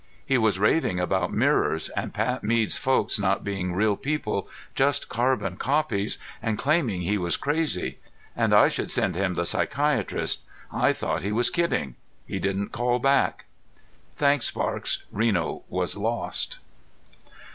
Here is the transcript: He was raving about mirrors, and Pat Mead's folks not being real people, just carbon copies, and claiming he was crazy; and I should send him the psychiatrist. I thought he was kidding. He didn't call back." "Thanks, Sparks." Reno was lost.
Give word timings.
He 0.25 0.39
was 0.39 0.57
raving 0.57 0.99
about 0.99 1.31
mirrors, 1.31 1.89
and 1.89 2.11
Pat 2.11 2.43
Mead's 2.43 2.75
folks 2.75 3.19
not 3.19 3.43
being 3.43 3.73
real 3.75 3.95
people, 3.95 4.49
just 4.73 5.09
carbon 5.09 5.57
copies, 5.57 6.17
and 6.41 6.57
claiming 6.57 7.01
he 7.01 7.19
was 7.19 7.37
crazy; 7.37 7.99
and 8.35 8.51
I 8.51 8.67
should 8.67 8.89
send 8.89 9.13
him 9.15 9.35
the 9.35 9.45
psychiatrist. 9.45 10.41
I 10.73 10.91
thought 10.91 11.21
he 11.21 11.31
was 11.31 11.51
kidding. 11.51 11.97
He 12.25 12.39
didn't 12.39 12.71
call 12.71 12.97
back." 12.97 13.45
"Thanks, 14.15 14.47
Sparks." 14.47 15.03
Reno 15.11 15.61
was 15.69 15.95
lost. 15.95 16.57